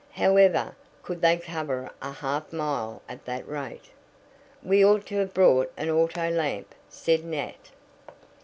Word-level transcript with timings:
However, 0.13 0.75
could 1.03 1.21
they 1.21 1.37
cover 1.37 1.91
a 2.01 2.11
half 2.11 2.51
mile 2.51 3.03
at 3.07 3.23
that 3.25 3.47
rate? 3.47 3.91
"We 4.63 4.83
ought 4.83 5.05
to 5.05 5.17
have 5.17 5.35
brought 5.35 5.71
an 5.77 5.91
auto 5.91 6.27
lamp," 6.31 6.73
said 6.89 7.23
Nat. 7.25 7.69